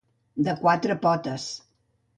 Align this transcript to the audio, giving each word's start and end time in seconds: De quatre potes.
De 0.47 0.55
quatre 0.63 0.97
potes. 1.05 1.49